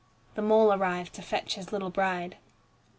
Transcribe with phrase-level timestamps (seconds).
[0.33, 2.37] The mole arrived to fetch his little bride.